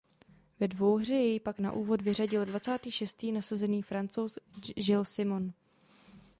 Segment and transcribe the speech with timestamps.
[0.59, 4.39] Ve dvouhře jej pak na úvod vyřadil dvacátý šestý nasazený Francouz
[4.85, 5.51] Gilles Simon.